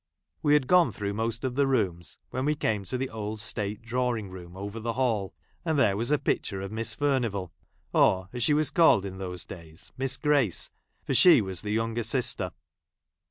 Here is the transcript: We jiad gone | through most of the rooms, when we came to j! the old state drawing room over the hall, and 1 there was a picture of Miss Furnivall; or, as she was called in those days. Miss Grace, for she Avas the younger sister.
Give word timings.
We 0.41 0.57
jiad 0.57 0.65
gone 0.65 0.91
| 0.91 0.91
through 0.93 1.13
most 1.13 1.43
of 1.43 1.53
the 1.53 1.67
rooms, 1.67 2.17
when 2.31 2.43
we 2.43 2.55
came 2.55 2.85
to 2.85 2.89
j! 2.97 2.97
the 2.97 3.11
old 3.11 3.39
state 3.39 3.83
drawing 3.83 4.31
room 4.31 4.57
over 4.57 4.79
the 4.79 4.93
hall, 4.93 5.35
and 5.63 5.77
1 5.77 5.77
there 5.77 5.95
was 5.95 6.09
a 6.09 6.17
picture 6.17 6.59
of 6.59 6.71
Miss 6.71 6.95
Furnivall; 6.95 7.51
or, 7.93 8.27
as 8.33 8.41
she 8.41 8.55
was 8.55 8.71
called 8.71 9.05
in 9.05 9.19
those 9.19 9.45
days. 9.45 9.91
Miss 9.99 10.17
Grace, 10.17 10.71
for 11.05 11.13
she 11.13 11.39
Avas 11.39 11.61
the 11.61 11.69
younger 11.71 12.01
sister. 12.01 12.51